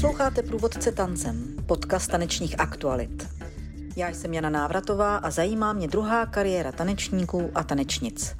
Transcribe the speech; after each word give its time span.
Posloucháte 0.00 0.42
Průvodce 0.42 0.92
tancem, 0.92 1.56
podcast 1.66 2.10
tanečních 2.10 2.60
aktualit. 2.60 3.28
Já 3.96 4.08
jsem 4.08 4.34
Jana 4.34 4.50
Návratová 4.50 5.16
a 5.16 5.30
zajímá 5.30 5.72
mě 5.72 5.88
druhá 5.88 6.26
kariéra 6.26 6.72
tanečníků 6.72 7.50
a 7.54 7.64
tanečnic. 7.64 8.34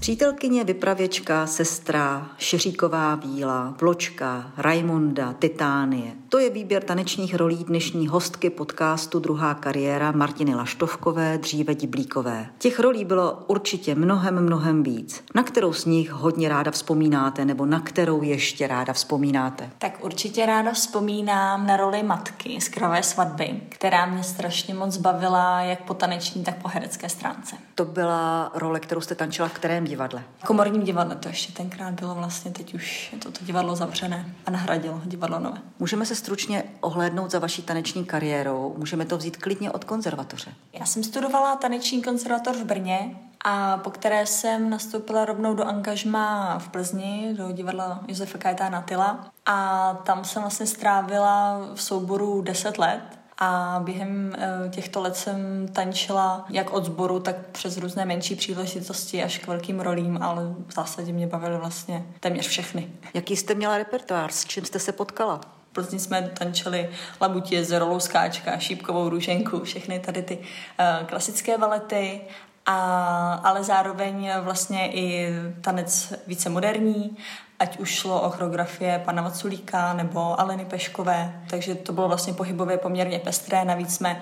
Přítelkyně, 0.00 0.64
vypravěčka, 0.64 1.46
sestra, 1.46 2.30
Šeříková 2.38 3.14
víla, 3.14 3.74
Vločka, 3.80 4.52
Raimonda, 4.56 5.32
Titánie. 5.32 6.12
To 6.28 6.38
je 6.38 6.50
výběr 6.50 6.82
tanečních 6.82 7.34
rolí 7.34 7.64
dnešní 7.64 8.08
hostky 8.08 8.50
podcastu 8.50 9.18
Druhá 9.18 9.54
kariéra 9.54 10.12
Martiny 10.12 10.54
Laštovkové, 10.54 11.38
dříve 11.38 11.74
Diblíkové. 11.74 12.46
Těch 12.58 12.80
rolí 12.80 13.04
bylo 13.04 13.38
určitě 13.46 13.94
mnohem, 13.94 14.40
mnohem 14.40 14.82
víc. 14.82 15.24
Na 15.34 15.42
kterou 15.42 15.72
z 15.72 15.84
nich 15.84 16.10
hodně 16.10 16.48
ráda 16.48 16.70
vzpomínáte, 16.70 17.44
nebo 17.44 17.66
na 17.66 17.80
kterou 17.80 18.22
ještě 18.22 18.66
ráda 18.66 18.92
vzpomínáte? 18.92 19.70
Tak 19.78 20.04
určitě 20.04 20.46
ráda 20.46 20.72
vzpomínám 20.72 21.66
na 21.66 21.76
roli 21.76 22.02
matky 22.02 22.60
z 22.60 22.68
Krové 22.68 23.02
svatby, 23.02 23.60
která 23.68 24.06
mě 24.06 24.22
strašně 24.22 24.74
moc 24.74 24.96
bavila 24.96 25.60
jak 25.60 25.82
po 25.82 25.94
taneční, 25.94 26.44
tak 26.44 26.62
po 26.62 26.68
herecké 26.68 27.08
stránce. 27.08 27.56
To 27.74 27.84
byla 27.84 28.50
role, 28.54 28.80
kterou 28.80 29.00
jste 29.00 29.14
tančila 29.14 29.48
v 29.48 29.52
kterém 29.52 29.85
divadle? 29.86 30.22
Komorním 30.46 30.82
divadle 30.82 31.16
to 31.16 31.28
ještě 31.28 31.52
tenkrát 31.52 31.94
bylo 31.94 32.14
vlastně, 32.14 32.50
teď 32.50 32.74
už 32.74 33.12
je 33.12 33.18
toto 33.18 33.44
divadlo 33.44 33.76
zavřené 33.76 34.34
a 34.46 34.50
nahradilo 34.50 35.00
divadlo 35.04 35.38
nové. 35.38 35.58
Můžeme 35.78 36.06
se 36.06 36.14
stručně 36.14 36.64
ohlédnout 36.80 37.30
za 37.30 37.38
vaší 37.38 37.62
taneční 37.62 38.04
kariérou. 38.04 38.74
Můžeme 38.78 39.04
to 39.04 39.18
vzít 39.18 39.36
klidně 39.36 39.70
od 39.70 39.84
konzervatoře. 39.84 40.52
Já 40.72 40.86
jsem 40.86 41.04
studovala 41.04 41.56
taneční 41.56 42.02
konzervatoř 42.02 42.56
v 42.56 42.64
Brně 42.64 43.16
a 43.44 43.76
po 43.76 43.90
které 43.90 44.26
jsem 44.26 44.70
nastoupila 44.70 45.24
rovnou 45.24 45.54
do 45.54 45.64
angažma 45.64 46.58
v 46.58 46.68
Plzni, 46.68 47.34
do 47.38 47.52
divadla 47.52 48.00
Josefa 48.08 48.38
Kajetána 48.38 48.82
Tyla. 48.82 49.26
A 49.46 49.94
tam 49.94 50.24
jsem 50.24 50.42
vlastně 50.42 50.66
strávila 50.66 51.60
v 51.74 51.82
souboru 51.82 52.42
10 52.42 52.78
let 52.78 53.25
a 53.38 53.80
během 53.84 54.32
eh, 54.38 54.68
těchto 54.68 55.00
let 55.00 55.16
jsem 55.16 55.68
tančila 55.72 56.46
jak 56.50 56.72
od 56.72 56.84
sboru, 56.84 57.20
tak 57.20 57.36
přes 57.52 57.76
různé 57.76 58.04
menší 58.04 58.36
příležitosti 58.36 59.22
až 59.22 59.38
k 59.38 59.46
velkým 59.46 59.80
rolím, 59.80 60.18
ale 60.22 60.42
v 60.66 60.72
zásadě 60.74 61.12
mě 61.12 61.26
bavily 61.26 61.56
vlastně 61.56 62.06
téměř 62.20 62.48
všechny. 62.48 62.88
Jaký 63.14 63.36
jste 63.36 63.54
měla 63.54 63.78
repertoár? 63.78 64.32
S 64.32 64.44
čím 64.44 64.64
jste 64.64 64.78
se 64.78 64.92
potkala? 64.92 65.40
Plzni 65.72 65.98
jsme 65.98 66.30
tančili 66.38 66.90
Labutí 67.20 67.54
jezero, 67.54 67.88
Louskáčka, 67.88 68.58
Šípkovou 68.58 69.08
růženku, 69.08 69.60
všechny 69.64 70.00
tady 70.00 70.22
ty 70.22 70.38
uh, 70.38 71.06
klasické 71.06 71.58
balety, 71.58 72.20
a, 72.66 73.40
ale 73.44 73.64
zároveň 73.64 74.30
vlastně 74.40 74.92
i 74.92 75.28
tanec 75.60 76.14
více 76.26 76.48
moderní 76.48 77.16
ať 77.58 77.78
už 77.78 77.90
šlo 77.90 78.20
o 78.20 78.30
choreografie 78.30 79.02
pana 79.04 79.22
Vaculíka 79.22 79.92
nebo 79.92 80.40
Aleny 80.40 80.64
Peškové, 80.64 81.42
takže 81.50 81.74
to 81.74 81.92
bylo 81.92 82.08
vlastně 82.08 82.32
pohybově 82.32 82.78
poměrně 82.78 83.18
pestré, 83.18 83.64
navíc 83.64 83.94
jsme 83.94 84.20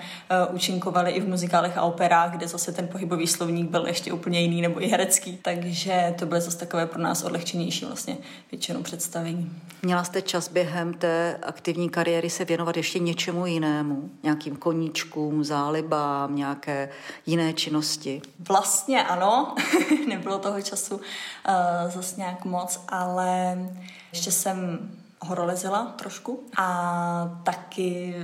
uh, 0.49 0.55
účinkovali 0.55 1.11
i 1.11 1.21
v 1.21 1.27
muzikálech 1.27 1.77
a 1.77 1.81
operách, 1.81 2.31
kde 2.31 2.47
zase 2.47 2.71
ten 2.71 2.87
pohybový 2.87 3.27
slovník 3.27 3.69
byl 3.69 3.87
ještě 3.87 4.13
úplně 4.13 4.41
jiný 4.41 4.61
nebo 4.61 4.83
i 4.83 4.87
herecký, 4.87 5.39
takže 5.41 6.15
to 6.19 6.25
bylo 6.25 6.41
zase 6.41 6.57
takové 6.57 6.85
pro 6.85 7.01
nás 7.01 7.23
odlehčenější 7.23 7.85
vlastně 7.85 8.17
většinou 8.51 8.83
představení. 8.83 9.51
Měla 9.81 10.03
jste 10.03 10.21
čas 10.21 10.49
během 10.49 10.93
té 10.93 11.39
aktivní 11.43 11.89
kariéry 11.89 12.29
se 12.29 12.45
věnovat 12.45 12.77
ještě 12.77 12.99
něčemu 12.99 13.45
jinému? 13.45 14.09
Nějakým 14.23 14.55
koníčkům, 14.55 15.43
zálibám, 15.43 16.35
nějaké 16.35 16.89
jiné 17.25 17.53
činnosti? 17.53 18.21
Vlastně 18.47 19.03
ano, 19.03 19.55
nebylo 20.07 20.37
toho 20.37 20.61
času 20.61 20.95
uh, 20.95 21.01
zase 21.91 22.15
nějak 22.17 22.45
moc, 22.45 22.79
ale 22.87 23.24
ale 23.25 23.57
ještě 24.13 24.31
jsem 24.31 24.89
horolezila 25.19 25.85
trošku 25.85 26.43
a 26.57 27.39
taky 27.43 28.15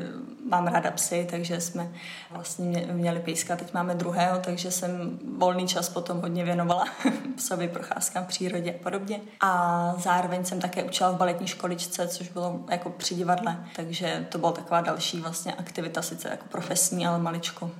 mám 0.50 0.68
ráda 0.68 0.92
psy, 0.92 1.28
takže 1.32 1.62
jsme 1.62 1.92
vlastně 2.32 2.88
měli 2.92 3.20
pejska, 3.20 3.56
teď 3.56 3.74
máme 3.74 3.96
druhého, 3.96 4.40
takže 4.40 4.72
jsem 4.72 5.20
volný 5.38 5.68
čas 5.68 5.90
potom 5.90 6.22
hodně 6.22 6.44
věnovala 6.44 6.86
psovi, 7.36 7.68
procházkám 7.68 8.24
v 8.24 8.28
přírodě 8.28 8.74
a 8.74 8.84
podobně. 8.84 9.20
A 9.40 9.94
zároveň 9.98 10.46
jsem 10.46 10.60
také 10.60 10.84
učila 10.84 11.12
v 11.12 11.18
baletní 11.18 11.48
školičce, 11.48 12.08
což 12.08 12.30
bylo 12.30 12.60
jako 12.70 12.90
při 12.90 13.16
divadle, 13.16 13.66
takže 13.76 14.28
to 14.30 14.38
byla 14.38 14.52
taková 14.52 14.82
další 14.82 15.20
vlastně 15.20 15.54
aktivita, 15.54 16.02
sice 16.02 16.30
jako 16.30 16.46
profesní, 16.50 17.08
ale 17.08 17.20
maličko 17.20 17.72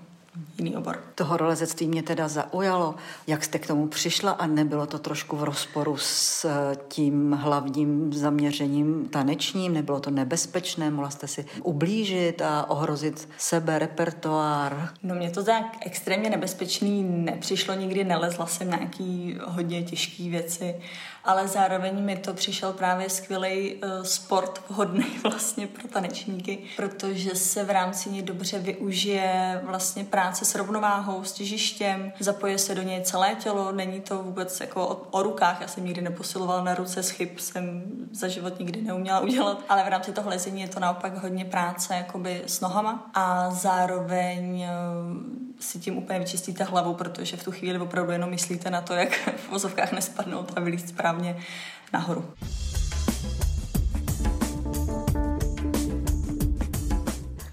jiný 0.62 0.78
obor. 0.78 1.00
To 1.16 1.26
horolezectví 1.26 1.88
mě 1.88 2.04
teda 2.04 2.28
zaujalo. 2.28 2.96
Jak 3.28 3.44
jste 3.44 3.60
k 3.60 3.68
tomu 3.68 3.88
přišla 3.88 4.32
a 4.32 4.48
nebylo 4.48 4.86
to 4.86 5.00
trošku 5.00 5.38
v 5.38 5.44
rozporu 5.44 5.98
s 5.98 6.46
eh, 6.46 6.78
tím 6.88 7.32
hlavním 7.32 8.14
zaměřením 8.14 9.10
tanečním? 9.10 9.74
Nebylo 9.74 10.00
to 10.00 10.10
nebezpečné? 10.10 10.90
Mohla 10.90 11.10
jste 11.10 11.28
si 11.28 11.46
ublížit 11.64 12.42
a 12.42 12.70
ohrozit 12.70 13.30
sebe, 13.38 13.80
repertoár? 13.80 14.90
No 15.04 15.16
mě 15.16 15.30
to 15.30 15.44
tak 15.44 15.78
extrémně 15.86 16.30
nebezpečný 16.30 17.04
nepřišlo 17.04 17.74
nikdy, 17.74 18.04
nelezla 18.04 18.46
jsem 18.46 18.70
nějaký 18.70 19.38
hodně 19.48 19.84
těžké 19.84 20.30
věci 20.30 20.76
ale 21.24 21.48
zároveň 21.48 22.04
mi 22.04 22.18
to 22.18 22.34
přišel 22.34 22.74
právě 22.74 23.10
skvělý 23.10 23.74
uh, 23.74 24.04
sport, 24.04 24.62
vhodný 24.70 25.06
vlastně 25.24 25.68
pro 25.68 25.88
tanečníky, 25.88 26.58
protože 26.76 27.36
se 27.36 27.64
v 27.64 27.70
rámci 27.70 28.10
něj 28.10 28.22
dobře 28.22 28.60
využije 28.60 29.62
vlastně 29.64 30.04
práce 30.04 30.46
s 30.46 30.51
rovnováhou, 30.56 31.24
s 31.24 31.32
těžištěm, 31.32 32.14
zapoje 32.20 32.58
se 32.58 32.76
do 32.76 32.82
něj 32.82 33.02
celé 33.02 33.36
tělo, 33.36 33.72
není 33.72 34.02
to 34.02 34.24
vůbec 34.24 34.60
jako 34.60 34.88
o, 34.88 35.08
o 35.12 35.24
rukách, 35.24 35.62
já 35.62 35.68
jsem 35.68 35.86
nikdy 35.86 36.02
neposilovala 36.02 36.64
na 36.64 36.76
ruce, 36.76 37.04
schyb 37.04 37.40
jsem 37.40 37.84
za 38.12 38.28
život 38.28 38.60
nikdy 38.60 38.82
neuměla 38.82 39.20
udělat, 39.20 39.64
ale 39.70 39.84
v 39.84 39.88
rámci 39.88 40.12
toho 40.12 40.30
lezení 40.30 40.62
je 40.62 40.68
to 40.68 40.80
naopak 40.80 41.18
hodně 41.24 41.46
práce 41.46 41.96
jakoby 41.96 42.42
s 42.46 42.62
nohama 42.62 43.12
a 43.14 43.52
zároveň 43.52 44.64
uh, 44.64 45.52
si 45.60 45.80
tím 45.80 45.98
úplně 45.98 46.20
vyčistíte 46.20 46.64
hlavu, 46.64 46.94
protože 46.94 47.38
v 47.38 47.44
tu 47.44 47.52
chvíli 47.52 47.80
opravdu 47.80 48.12
jenom 48.12 48.30
myslíte 48.30 48.70
na 48.70 48.82
to, 48.82 48.94
jak 48.94 49.14
v 49.38 49.50
vozovkách 49.50 49.92
nespadnout 49.92 50.52
a 50.56 50.60
vylíst 50.60 50.90
správně 50.90 51.38
nahoru. 51.94 52.34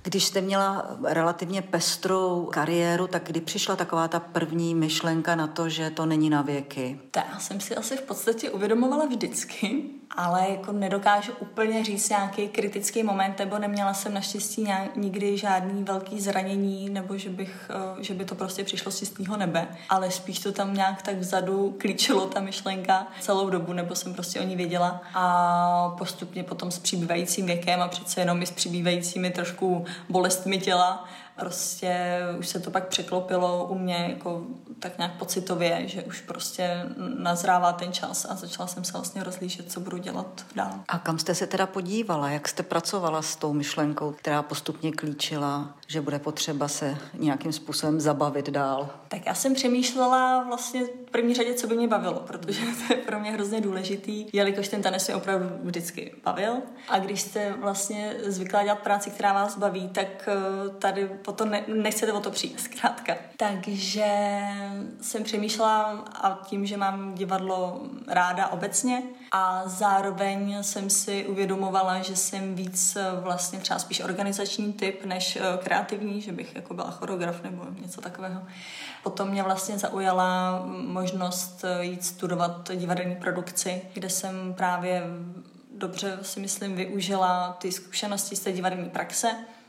Když 0.08 0.24
jste 0.24 0.40
měla 0.40 0.96
relativně 1.04 1.62
pestrou 1.62 2.48
kariéru, 2.52 3.06
tak 3.06 3.24
kdy 3.26 3.40
přišla 3.40 3.76
taková 3.76 4.08
ta 4.08 4.20
první 4.20 4.74
myšlenka 4.74 5.34
na 5.34 5.46
to, 5.46 5.68
že 5.68 5.90
to 5.90 6.06
není 6.06 6.30
na 6.30 6.42
věky? 6.42 7.00
Já 7.16 7.38
jsem 7.38 7.60
si 7.60 7.76
asi 7.76 7.96
v 7.96 8.02
podstatě 8.02 8.50
uvědomovala 8.50 9.06
vždycky, 9.06 9.84
ale 10.16 10.46
jako 10.50 10.72
nedokážu 10.72 11.32
úplně 11.38 11.84
říct 11.84 12.08
nějaký 12.08 12.48
kritický 12.48 13.02
moment, 13.02 13.38
nebo 13.38 13.58
neměla 13.58 13.94
jsem 13.94 14.14
naštěstí 14.14 14.68
nikdy 14.96 15.38
žádný 15.38 15.84
velký 15.84 16.20
zranění, 16.20 16.90
nebo 16.90 17.18
že, 17.18 17.30
bych, 17.30 17.70
eh, 17.70 18.04
že 18.04 18.14
by 18.14 18.24
to 18.24 18.34
prostě 18.34 18.64
přišlo 18.64 18.92
z 18.92 18.98
čistého 18.98 19.36
nebe, 19.36 19.68
ale 19.88 20.10
spíš 20.10 20.38
to 20.38 20.52
tam 20.52 20.74
nějak 20.74 21.02
tak 21.02 21.16
vzadu 21.16 21.76
klíčilo 21.78 22.26
ta 22.26 22.40
myšlenka 22.40 23.06
celou 23.20 23.50
dobu, 23.50 23.72
nebo 23.72 23.94
jsem 23.94 24.14
prostě 24.14 24.40
o 24.40 24.42
ní 24.42 24.56
věděla. 24.56 25.02
A 25.14 25.94
postupně 25.98 26.44
potom 26.44 26.70
s 26.70 26.78
přibývajícím 26.78 27.46
věkem 27.46 27.82
a 27.82 27.88
přece 27.88 28.20
jenom 28.20 28.42
i 28.42 28.46
s 28.46 28.50
přibývajícími 28.50 29.30
trošku 29.30 29.84
bolestmi 30.08 30.58
těla 30.58 31.08
prostě 31.38 32.18
už 32.38 32.48
se 32.48 32.60
to 32.60 32.70
pak 32.70 32.88
překlopilo 32.88 33.64
u 33.64 33.78
mě 33.78 34.06
jako 34.10 34.42
tak 34.78 34.98
nějak 34.98 35.18
pocitově, 35.18 35.88
že 35.88 36.02
už 36.02 36.20
prostě 36.20 36.84
nazrává 37.18 37.72
ten 37.72 37.92
čas 37.92 38.26
a 38.30 38.34
začala 38.34 38.66
jsem 38.66 38.84
se 38.84 38.92
vlastně 38.92 39.24
rozlížet, 39.24 39.72
co 39.72 39.80
budu 39.80 39.96
dělat 39.96 40.46
dál. 40.54 40.72
A 40.88 40.98
kam 40.98 41.18
jste 41.18 41.34
se 41.34 41.46
teda 41.46 41.66
podívala? 41.66 42.30
Jak 42.30 42.48
jste 42.48 42.62
pracovala 42.62 43.22
s 43.22 43.36
tou 43.36 43.52
myšlenkou, 43.52 44.12
která 44.12 44.42
postupně 44.42 44.92
klíčila, 44.92 45.74
že 45.90 46.00
bude 46.00 46.18
potřeba 46.18 46.68
se 46.68 46.96
nějakým 47.14 47.52
způsobem 47.52 48.00
zabavit 48.00 48.50
dál? 48.50 48.90
Tak 49.08 49.26
já 49.26 49.34
jsem 49.34 49.54
přemýšlela 49.54 50.44
vlastně 50.44 50.84
v 50.84 51.10
první 51.10 51.34
řadě, 51.34 51.54
co 51.54 51.66
by 51.66 51.76
mě 51.76 51.88
bavilo, 51.88 52.20
protože 52.26 52.60
to 52.88 52.94
je 52.94 53.00
pro 53.00 53.20
mě 53.20 53.30
hrozně 53.30 53.60
důležitý, 53.60 54.26
jelikož 54.32 54.68
ten 54.68 54.82
tanec 54.82 55.06
mě 55.06 55.16
opravdu 55.16 55.48
vždycky 55.62 56.14
bavil. 56.24 56.54
A 56.88 56.98
když 56.98 57.20
jste 57.20 57.52
vlastně 57.52 58.16
zvyklá 58.24 58.62
dělat 58.62 58.78
práci, 58.78 59.10
která 59.10 59.32
vás 59.32 59.58
baví, 59.58 59.88
tak 59.88 60.28
eh, 60.28 60.70
tady 60.78 61.06
potom 61.06 61.50
ne, 61.50 61.64
nechcete 61.68 62.12
o 62.12 62.20
to 62.20 62.30
přijít, 62.30 62.60
zkrátka. 62.60 63.14
Takže 63.36 64.40
jsem 65.00 65.24
přemýšlela 65.24 66.04
a 66.14 66.40
tím, 66.44 66.66
že 66.66 66.76
mám 66.76 67.14
divadlo 67.14 67.80
ráda 68.06 68.48
obecně 68.48 69.02
a 69.32 69.62
zároveň 69.68 70.62
jsem 70.62 70.90
si 70.90 71.26
uvědomovala, 71.26 72.02
že 72.02 72.16
jsem 72.16 72.54
víc 72.54 72.96
eh, 72.96 73.20
vlastně 73.20 73.58
třeba 73.58 73.78
spíš 73.78 74.00
organizační 74.00 74.72
typ 74.72 75.04
než 75.04 75.36
eh, 75.36 75.42
kreativní, 75.64 76.20
že 76.20 76.32
bych 76.32 76.56
jako 76.56 76.74
byla 76.74 76.90
choreograf 76.90 77.42
nebo 77.42 77.64
něco 77.80 78.00
takového. 78.00 78.42
Potom 79.02 79.28
mě 79.28 79.42
vlastně 79.42 79.78
zaujala 79.78 80.62
možnost 80.66 81.64
eh, 81.64 81.84
jít 81.84 82.04
studovat 82.04 82.70
divadelní 82.74 83.16
produkci, 83.16 83.82
kde 83.94 84.10
jsem 84.10 84.54
právě 84.54 85.02
dobře 85.78 86.18
si 86.22 86.40
myslím 86.40 86.76
využila 86.76 87.56
ty 87.60 87.72
zkušenosti 87.72 88.36
z 88.36 88.40
té 88.40 88.52
divadelní 88.52 88.90
praxe 88.90 89.28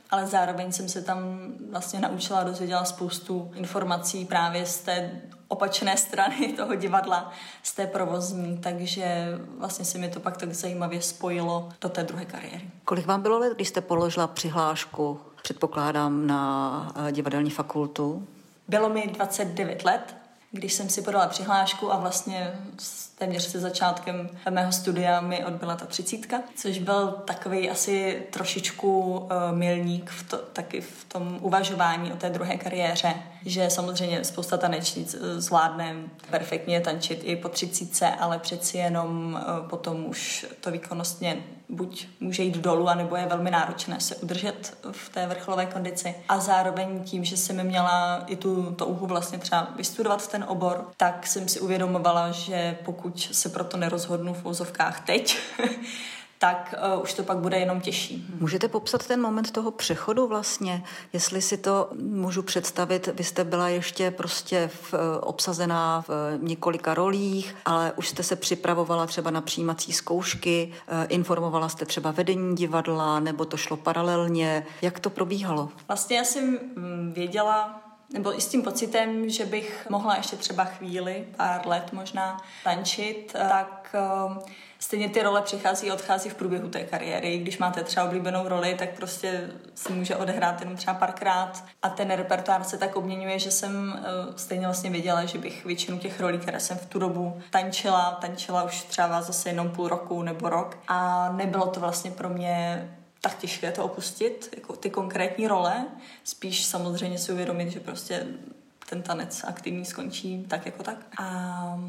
ale 0.09 0.27
zároveň 0.27 0.71
jsem 0.71 0.89
se 0.89 1.01
tam 1.01 1.17
vlastně 1.71 1.99
naučila, 1.99 2.43
dozvěděla 2.43 2.85
spoustu 2.85 3.51
informací 3.55 4.25
právě 4.25 4.65
z 4.65 4.77
té 4.77 5.21
opačné 5.47 5.97
strany 5.97 6.53
toho 6.57 6.75
divadla 6.75 7.31
z 7.63 7.75
té 7.75 7.87
provozní, 7.87 8.57
takže 8.57 9.27
vlastně 9.57 9.85
se 9.85 9.97
mi 9.97 10.09
to 10.09 10.19
pak 10.19 10.37
tak 10.37 10.53
zajímavě 10.53 11.01
spojilo 11.01 11.69
do 11.81 11.89
té 11.89 12.03
druhé 12.03 12.25
kariéry. 12.25 12.69
Kolik 12.85 13.05
vám 13.05 13.21
bylo 13.21 13.39
let, 13.39 13.53
když 13.55 13.67
jste 13.67 13.81
položila 13.81 14.27
přihlášku, 14.27 15.19
předpokládám, 15.43 16.27
na 16.27 16.91
eh, 17.07 17.11
divadelní 17.11 17.49
fakultu? 17.49 18.27
Bylo 18.67 18.89
mi 18.89 19.07
29 19.07 19.83
let, 19.83 20.15
když 20.51 20.73
jsem 20.73 20.89
si 20.89 21.01
podala 21.01 21.27
přihlášku 21.27 21.93
a 21.93 21.97
vlastně 21.97 22.53
téměř 23.17 23.43
se 23.43 23.59
začátkem 23.59 24.29
mého 24.49 24.71
studia 24.71 25.21
mi 25.21 25.45
odbyla 25.45 25.75
ta 25.75 25.85
třicítka, 25.85 26.41
což 26.55 26.79
byl 26.79 27.07
takový 27.11 27.69
asi 27.69 28.23
trošičku 28.31 29.17
uh, 29.17 29.27
milník 29.51 30.09
v 30.09 30.29
to, 30.29 30.37
taky 30.37 30.81
v 30.81 31.05
tom 31.07 31.37
uvažování 31.41 32.13
o 32.13 32.15
té 32.15 32.29
druhé 32.29 32.57
kariéře, 32.57 33.13
že 33.45 33.69
samozřejmě 33.69 34.23
spousta 34.23 34.57
tanečnic 34.57 35.13
eh, 35.13 35.41
zvládne 35.41 35.95
perfektně 36.29 36.81
tančit 36.81 37.21
i 37.23 37.35
po 37.35 37.49
třicítce, 37.49 38.07
ale 38.07 38.39
přeci 38.39 38.77
jenom 38.77 39.33
uh, 39.33 39.69
potom 39.69 40.05
už 40.05 40.45
to 40.59 40.71
výkonnostně 40.71 41.43
buď 41.69 42.07
může 42.19 42.43
jít 42.43 42.57
dolů, 42.57 42.89
anebo 42.89 43.15
je 43.15 43.25
velmi 43.25 43.51
náročné 43.51 43.99
se 43.99 44.15
udržet 44.15 44.77
v 44.91 45.09
té 45.09 45.27
vrcholové 45.27 45.65
kondici. 45.65 46.15
A 46.29 46.39
zároveň 46.39 47.03
tím, 47.03 47.23
že 47.23 47.37
jsem 47.37 47.63
měla 47.63 48.23
i 48.27 48.35
tu 48.35 48.71
touhu 48.71 49.07
vlastně 49.07 49.37
třeba 49.37 49.67
vystudovat 49.75 50.31
ten 50.31 50.45
obor, 50.47 50.87
tak 50.97 51.27
jsem 51.27 51.47
si 51.47 51.59
uvědomovala, 51.59 52.31
že 52.31 52.77
pokud 52.85 53.29
se 53.31 53.49
proto 53.49 53.77
nerozhodnu 53.77 54.33
v 54.33 54.45
úzovkách 54.45 55.05
teď, 55.05 55.37
tak 56.41 56.75
uh, 56.95 57.01
už 57.01 57.13
to 57.13 57.23
pak 57.23 57.37
bude 57.37 57.57
jenom 57.57 57.81
těžší. 57.81 58.25
Můžete 58.39 58.67
popsat 58.67 59.07
ten 59.07 59.21
moment 59.21 59.51
toho 59.51 59.71
přechodu 59.71 60.27
vlastně, 60.27 60.83
jestli 61.13 61.41
si 61.41 61.57
to 61.57 61.89
můžu 62.01 62.43
představit, 62.43 63.09
vy 63.13 63.23
jste 63.23 63.43
byla 63.43 63.69
ještě 63.69 64.11
prostě 64.11 64.69
v, 64.73 64.93
uh, 64.93 64.99
obsazená 65.21 66.01
v 66.01 66.09
uh, 66.09 66.43
několika 66.43 66.93
rolích, 66.93 67.55
ale 67.65 67.91
už 67.95 68.09
jste 68.09 68.23
se 68.23 68.35
připravovala 68.35 69.05
třeba 69.05 69.31
na 69.31 69.41
přijímací 69.41 69.93
zkoušky, 69.93 70.73
informovala 71.07 71.69
jste 71.69 71.85
třeba 71.85 72.11
vedení 72.11 72.55
divadla, 72.55 73.19
nebo 73.19 73.45
to 73.45 73.57
šlo 73.57 73.77
paralelně, 73.77 74.65
jak 74.81 74.99
to 74.99 75.09
probíhalo? 75.09 75.69
Vlastně 75.87 76.17
já 76.17 76.23
jsem 76.23 76.59
mm, 76.75 77.11
věděla, 77.15 77.81
nebo 78.13 78.37
i 78.37 78.41
s 78.41 78.47
tím 78.47 78.61
pocitem, 78.61 79.29
že 79.29 79.45
bych 79.45 79.87
mohla 79.89 80.15
ještě 80.15 80.35
třeba 80.35 80.65
chvíli, 80.65 81.25
pár 81.37 81.67
let 81.67 81.93
možná 81.93 82.41
tančit, 82.63 83.31
tak 83.33 83.95
stejně 84.79 85.09
ty 85.09 85.23
role 85.23 85.41
přichází 85.41 85.91
a 85.91 85.93
odchází 85.93 86.29
v 86.29 86.35
průběhu 86.35 86.69
té 86.69 86.83
kariéry. 86.83 87.37
Když 87.37 87.57
máte 87.57 87.83
třeba 87.83 88.05
oblíbenou 88.05 88.47
roli, 88.47 88.75
tak 88.79 88.89
prostě 88.95 89.49
si 89.75 89.93
může 89.93 90.15
odehrát 90.15 90.59
jenom 90.59 90.75
třeba 90.75 90.93
párkrát 90.93 91.63
a 91.81 91.89
ten 91.89 92.11
repertoár 92.11 92.63
se 92.63 92.77
tak 92.77 92.95
obměňuje, 92.95 93.39
že 93.39 93.51
jsem 93.51 93.93
uh, 93.93 94.35
stejně 94.35 94.65
vlastně 94.65 94.89
věděla, 94.89 95.25
že 95.25 95.37
bych 95.37 95.65
většinu 95.65 95.97
těch 95.97 96.19
rolí, 96.19 96.37
které 96.37 96.59
jsem 96.59 96.77
v 96.77 96.85
tu 96.85 96.99
dobu 96.99 97.41
tančila, 97.49 98.17
tančila 98.21 98.63
už 98.63 98.83
třeba 98.83 99.21
zase 99.21 99.49
jenom 99.49 99.69
půl 99.69 99.87
roku 99.87 100.23
nebo 100.23 100.49
rok 100.49 100.77
a 100.87 101.29
nebylo 101.31 101.67
to 101.67 101.79
vlastně 101.79 102.11
pro 102.11 102.29
mě 102.29 102.87
tak 103.21 103.37
těžké 103.37 103.71
to 103.71 103.83
opustit, 103.83 104.49
jako 104.55 104.75
ty 104.75 104.89
konkrétní 104.89 105.47
role, 105.47 105.85
spíš 106.23 106.65
samozřejmě 106.65 107.17
si 107.17 107.31
uvědomit, 107.31 107.71
že 107.71 107.79
prostě 107.79 108.27
ten 108.89 109.01
tanec 109.01 109.43
aktivní 109.43 109.85
skončí 109.85 110.45
tak 110.49 110.65
jako 110.65 110.83
tak. 110.83 110.97
A 111.19 111.79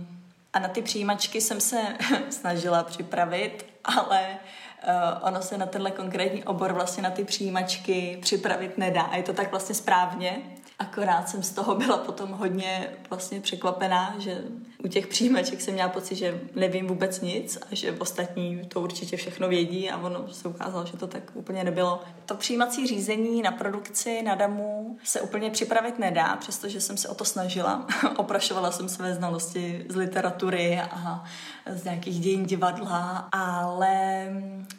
a 0.52 0.58
na 0.58 0.68
ty 0.68 0.82
přijímačky 0.82 1.40
jsem 1.40 1.60
se 1.60 1.76
snažila 2.30 2.82
připravit, 2.84 3.66
ale 3.84 4.26
uh, 4.28 5.28
ono 5.28 5.42
se 5.42 5.58
na 5.58 5.66
tenhle 5.66 5.90
konkrétní 5.90 6.44
obor 6.44 6.72
vlastně 6.72 7.02
na 7.02 7.10
ty 7.10 7.24
přijímačky 7.24 8.18
připravit 8.22 8.78
nedá. 8.78 9.02
A 9.02 9.16
je 9.16 9.22
to 9.22 9.32
tak 9.32 9.50
vlastně 9.50 9.74
správně, 9.74 10.38
Akorát 10.80 11.28
jsem 11.28 11.42
z 11.42 11.50
toho 11.50 11.74
byla 11.74 11.96
potom 11.96 12.30
hodně 12.30 12.88
vlastně 13.10 13.40
překvapená, 13.40 14.14
že 14.18 14.44
u 14.84 14.88
těch 14.88 15.06
přijímaček 15.06 15.60
jsem 15.60 15.74
měla 15.74 15.88
pocit, 15.88 16.16
že 16.16 16.40
nevím 16.54 16.86
vůbec 16.86 17.20
nic 17.20 17.58
a 17.70 17.74
že 17.74 17.92
ostatní 17.92 18.62
to 18.68 18.80
určitě 18.80 19.16
všechno 19.16 19.48
vědí 19.48 19.90
a 19.90 19.98
ono 19.98 20.28
se 20.32 20.48
ukázalo, 20.48 20.86
že 20.86 20.96
to 20.96 21.06
tak 21.06 21.22
úplně 21.34 21.64
nebylo. 21.64 22.02
To 22.26 22.34
přijímací 22.34 22.86
řízení 22.86 23.42
na 23.42 23.52
produkci 23.52 24.22
na 24.22 24.34
DAMu 24.34 24.98
se 25.04 25.20
úplně 25.20 25.50
připravit 25.50 25.98
nedá, 25.98 26.36
přestože 26.36 26.80
jsem 26.80 26.96
se 26.96 27.08
o 27.08 27.14
to 27.14 27.24
snažila. 27.24 27.86
Oprašovala 28.16 28.72
jsem 28.72 28.88
své 28.88 29.14
znalosti 29.14 29.86
z 29.88 29.96
literatury 29.96 30.80
a 30.80 31.24
z 31.66 31.84
nějakých 31.84 32.20
dějin 32.20 32.46
divadla, 32.46 33.28
ale 33.32 34.26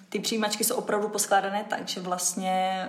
ty 0.10 0.20
přijímačky 0.20 0.64
jsou 0.64 0.76
opravdu 0.76 1.10
poskládané 1.10 1.66
tak, 1.70 1.88
že 1.88 2.02
vlastně 2.02 2.88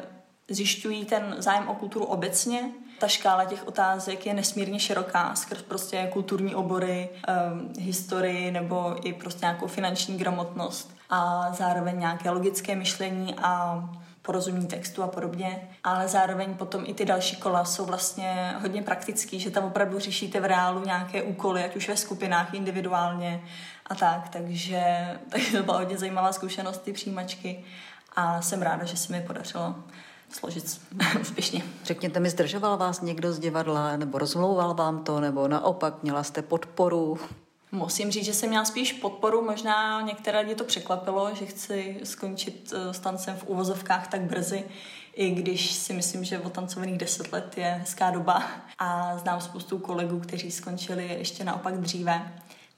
zjišťují 0.54 1.04
ten 1.04 1.34
zájem 1.38 1.68
o 1.68 1.74
kulturu 1.74 2.04
obecně, 2.04 2.70
ta 2.98 3.08
škála 3.08 3.44
těch 3.44 3.68
otázek 3.68 4.26
je 4.26 4.34
nesmírně 4.34 4.80
široká 4.80 5.34
skrz 5.34 5.62
prostě 5.62 6.08
kulturní 6.12 6.54
obory, 6.54 7.08
um, 7.08 7.72
historii 7.78 8.50
nebo 8.50 8.96
i 9.08 9.12
prostě 9.12 9.46
nějakou 9.46 9.66
finanční 9.66 10.18
gramotnost 10.18 10.96
a 11.10 11.52
zároveň 11.52 11.98
nějaké 11.98 12.30
logické 12.30 12.74
myšlení 12.74 13.34
a 13.42 13.82
porozumění 14.22 14.66
textu 14.66 15.02
a 15.02 15.08
podobně, 15.08 15.68
ale 15.84 16.08
zároveň 16.08 16.54
potom 16.54 16.84
i 16.86 16.94
ty 16.94 17.04
další 17.04 17.36
kola 17.36 17.64
jsou 17.64 17.84
vlastně 17.84 18.54
hodně 18.60 18.82
praktický, 18.82 19.40
že 19.40 19.50
tam 19.50 19.64
opravdu 19.64 19.98
řešíte 19.98 20.40
v 20.40 20.44
reálu 20.44 20.84
nějaké 20.84 21.22
úkoly, 21.22 21.64
ať 21.64 21.76
už 21.76 21.88
ve 21.88 21.96
skupinách, 21.96 22.54
individuálně 22.54 23.42
a 23.86 23.94
tak, 23.94 24.28
takže, 24.28 24.82
takže 25.28 25.58
to 25.58 25.62
byla 25.64 25.78
hodně 25.78 25.98
zajímavá 25.98 26.32
zkušenost, 26.32 26.82
ty 26.82 26.92
přijímačky. 26.92 27.64
A 28.16 28.42
jsem 28.42 28.62
ráda, 28.62 28.84
že 28.84 28.96
se 28.96 29.12
mi 29.12 29.20
podařilo 29.20 29.74
složit 30.34 30.80
úspěšně. 31.20 31.62
Řekněte 31.84 32.20
mi, 32.20 32.30
zdržoval 32.30 32.76
vás 32.76 33.00
někdo 33.00 33.32
z 33.32 33.38
divadla, 33.38 33.96
nebo 33.96 34.18
rozmlouval 34.18 34.74
vám 34.74 35.04
to, 35.04 35.20
nebo 35.20 35.48
naopak 35.48 36.02
měla 36.02 36.22
jste 36.22 36.42
podporu? 36.42 37.18
Musím 37.72 38.10
říct, 38.10 38.24
že 38.24 38.34
jsem 38.34 38.48
měla 38.48 38.64
spíš 38.64 38.92
podporu, 38.92 39.42
možná 39.42 40.00
některé 40.00 40.40
lidi 40.40 40.54
to 40.54 40.64
překvapilo, 40.64 41.34
že 41.34 41.46
chci 41.46 42.00
skončit 42.04 42.72
eh, 42.76 42.94
s 42.94 42.98
tancem 42.98 43.36
v 43.36 43.44
uvozovkách 43.46 44.08
tak 44.08 44.20
brzy, 44.20 44.64
i 45.14 45.30
když 45.30 45.72
si 45.72 45.92
myslím, 45.92 46.24
že 46.24 46.38
otancovaných 46.38 46.98
deset 46.98 47.32
let 47.32 47.58
je 47.58 47.76
hezká 47.80 48.10
doba 48.10 48.42
a 48.78 49.18
znám 49.18 49.40
spoustu 49.40 49.78
kolegů, 49.78 50.20
kteří 50.20 50.50
skončili 50.50 51.06
ještě 51.18 51.44
naopak 51.44 51.80
dříve. 51.80 52.32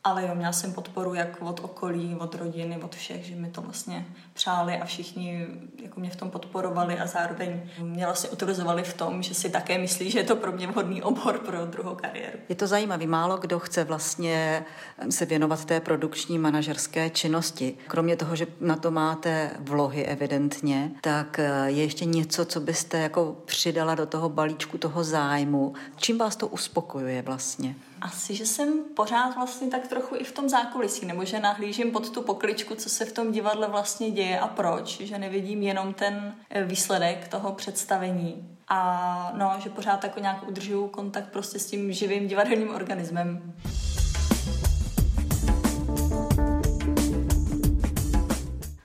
Ale 0.06 0.26
jo, 0.26 0.34
měla 0.34 0.52
jsem 0.52 0.72
podporu 0.72 1.14
jak 1.14 1.42
od 1.42 1.60
okolí, 1.64 2.16
od 2.18 2.34
rodiny, 2.34 2.82
od 2.82 2.94
všech, 2.94 3.24
že 3.24 3.36
mi 3.36 3.50
to 3.50 3.62
vlastně 3.62 4.06
přáli 4.32 4.76
a 4.76 4.84
všichni 4.84 5.46
jako 5.82 6.00
mě 6.00 6.10
v 6.10 6.16
tom 6.16 6.30
podporovali 6.30 6.98
a 6.98 7.06
zároveň 7.06 7.70
mě 7.78 8.04
vlastně 8.04 8.30
utvrzovali 8.30 8.82
v 8.82 8.94
tom, 8.94 9.22
že 9.22 9.34
si 9.34 9.50
také 9.50 9.78
myslí, 9.78 10.10
že 10.10 10.18
je 10.18 10.24
to 10.24 10.36
pro 10.36 10.52
mě 10.52 10.66
vhodný 10.66 11.02
obor 11.02 11.38
pro 11.38 11.66
druhou 11.66 11.94
kariéru. 11.94 12.38
Je 12.48 12.54
to 12.54 12.66
zajímavé, 12.66 13.06
málo 13.06 13.36
kdo 13.36 13.58
chce 13.58 13.84
vlastně 13.84 14.64
se 15.10 15.26
věnovat 15.26 15.64
té 15.64 15.80
produkční 15.80 16.38
manažerské 16.38 17.10
činnosti. 17.10 17.74
Kromě 17.86 18.16
toho, 18.16 18.36
že 18.36 18.46
na 18.60 18.76
to 18.76 18.90
máte 18.90 19.50
vlohy 19.58 20.04
evidentně, 20.04 20.90
tak 21.00 21.40
je 21.66 21.82
ještě 21.82 22.04
něco, 22.04 22.44
co 22.44 22.60
byste 22.60 22.98
jako 22.98 23.36
přidala 23.44 23.94
do 23.94 24.06
toho 24.06 24.28
balíčku 24.28 24.78
toho 24.78 25.04
zájmu. 25.04 25.74
Čím 25.96 26.18
vás 26.18 26.36
to 26.36 26.46
uspokojuje 26.48 27.22
vlastně? 27.22 27.74
Asi, 28.00 28.34
že 28.34 28.46
jsem 28.46 28.84
pořád 28.96 29.34
vlastně 29.34 29.68
tak 29.68 29.88
trochu 29.88 30.16
i 30.16 30.24
v 30.24 30.32
tom 30.32 30.48
zákulisí, 30.48 31.06
nebo 31.06 31.24
že 31.24 31.40
nahlížím 31.40 31.90
pod 31.90 32.10
tu 32.10 32.22
pokličku, 32.22 32.74
co 32.74 32.88
se 32.88 33.04
v 33.04 33.12
tom 33.12 33.32
divadle 33.32 33.68
vlastně 33.68 34.10
děje 34.10 34.40
a 34.40 34.48
proč, 34.48 35.00
že 35.00 35.18
nevidím 35.18 35.62
jenom 35.62 35.94
ten 35.94 36.34
eh, 36.50 36.64
výsledek 36.64 37.28
toho 37.28 37.52
představení. 37.52 38.56
A 38.68 39.32
no, 39.36 39.52
že 39.58 39.70
pořád 39.70 40.04
jako 40.04 40.20
nějak 40.20 40.48
udržuju 40.48 40.88
kontakt 40.88 41.28
prostě 41.32 41.58
s 41.58 41.66
tím 41.66 41.92
živým 41.92 42.28
divadelním 42.28 42.74
organismem. 42.74 43.54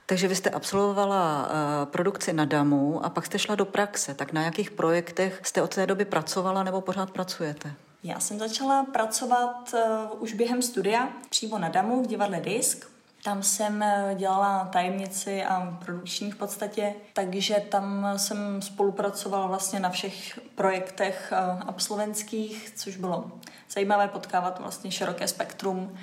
Takže 0.06 0.28
vy 0.28 0.34
jste 0.34 0.50
absolvovala 0.50 1.46
uh, 1.46 1.92
produkci 1.92 2.32
na 2.32 2.44
DAMu 2.44 3.04
a 3.04 3.10
pak 3.10 3.26
jste 3.26 3.38
šla 3.38 3.54
do 3.54 3.64
praxe. 3.64 4.14
Tak 4.14 4.32
na 4.32 4.42
jakých 4.42 4.70
projektech 4.70 5.40
jste 5.44 5.62
od 5.62 5.74
té 5.74 5.86
doby 5.86 6.04
pracovala 6.04 6.62
nebo 6.62 6.80
pořád 6.80 7.10
pracujete? 7.10 7.74
Já 8.02 8.20
jsem 8.20 8.38
začala 8.38 8.84
pracovat 8.84 9.74
uh, 9.74 10.22
už 10.22 10.32
během 10.32 10.62
studia 10.62 11.08
přímo 11.30 11.58
na 11.58 11.68
DAMu 11.68 12.02
v 12.02 12.06
divadle 12.06 12.40
Disk. 12.40 12.90
Tam 13.24 13.42
jsem 13.42 13.82
eh, 13.82 14.14
dělala 14.18 14.64
tajemnici 14.64 15.44
a 15.44 15.78
produkční 15.84 16.32
v 16.32 16.36
podstatě, 16.36 16.94
takže 17.12 17.66
tam 17.68 18.06
jsem 18.16 18.62
spolupracovala 18.62 19.46
vlastně 19.46 19.80
na 19.80 19.90
všech 19.90 20.40
projektech 20.54 21.32
uh, 21.32 21.62
absolventských, 21.68 22.72
což 22.76 22.96
bylo 22.96 23.30
zajímavé 23.70 24.08
potkávat 24.08 24.60
vlastně 24.60 24.90
široké 24.90 25.28
spektrum 25.28 25.94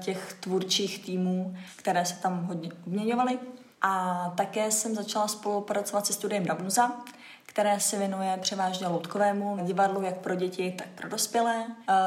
těch 0.00 0.32
tvůrčích 0.40 1.04
týmů, 1.04 1.56
které 1.76 2.04
se 2.04 2.14
tam 2.14 2.44
hodně 2.44 2.70
obměňovaly. 2.86 3.38
A 3.82 4.24
také 4.36 4.70
jsem 4.70 4.94
začala 4.94 5.28
spolupracovat 5.28 6.06
se 6.06 6.12
studiem 6.12 6.44
Damuza, 6.44 6.92
které 7.60 7.80
se 7.80 7.98
věnuje 7.98 8.38
převážně 8.40 8.86
loutkovému 8.86 9.58
divadlu, 9.66 10.02
jak 10.02 10.16
pro 10.16 10.34
děti, 10.34 10.74
tak 10.78 10.88
pro 10.94 11.08
dospělé. 11.08 11.66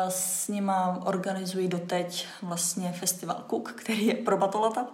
S 0.10 0.48
nima 0.48 1.02
organizují 1.06 1.68
doteď 1.68 2.28
vlastně 2.42 2.92
festival 2.92 3.46
Cook, 3.50 3.72
který 3.72 4.08
je 4.08 4.14
pro 4.16 4.38
batolata, 4.38 4.88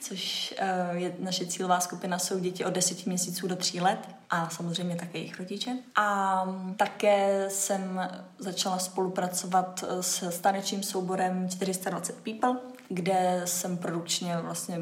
což 0.00 0.54
eh, 0.58 0.96
je 0.96 1.14
naše 1.18 1.46
cílová 1.46 1.80
skupina, 1.80 2.18
jsou 2.18 2.38
děti 2.38 2.64
od 2.64 2.74
10 2.74 3.06
měsíců 3.06 3.48
do 3.48 3.56
3 3.56 3.80
let 3.80 3.98
a 4.30 4.50
samozřejmě 4.50 4.96
také 4.96 5.18
jejich 5.18 5.38
rodiče. 5.38 5.76
A 5.96 6.44
také 6.76 7.46
jsem 7.48 8.10
začala 8.38 8.78
spolupracovat 8.78 9.84
s 10.00 10.38
tanečním 10.40 10.82
souborem 10.82 11.48
420 11.48 12.16
People, 12.16 12.56
kde 12.88 13.42
jsem 13.44 13.76
produkčně 13.76 14.36
vlastně 14.36 14.80